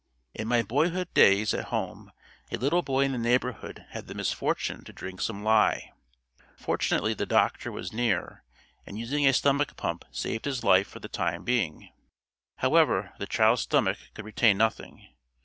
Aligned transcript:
In 0.33 0.47
my 0.47 0.63
boyhood 0.63 1.13
days 1.13 1.53
at 1.53 1.65
home, 1.65 2.11
a 2.51 2.57
little 2.57 2.81
boy 2.81 3.01
in 3.01 3.11
the 3.11 3.19
neighborhood 3.19 3.85
had 3.89 4.07
the 4.07 4.15
misfortune 4.15 4.83
to 4.85 4.91
drink 4.91 5.21
some 5.21 5.43
lye. 5.43 5.91
Fortunately 6.57 7.13
the 7.13 7.27
doctor 7.27 7.71
was 7.71 7.93
near 7.93 8.43
and 8.83 8.97
using 8.97 9.27
a 9.27 9.31
stomach 9.31 9.75
pump 9.75 10.03
saved 10.09 10.45
his 10.45 10.63
life 10.63 10.87
for 10.87 10.99
the 10.99 11.07
time 11.07 11.43
being. 11.43 11.91
However, 12.55 13.13
the 13.19 13.27
child's 13.27 13.61
stomach 13.61 13.99
could 14.15 14.25
retain 14.25 14.57
nothing. 14.57 15.07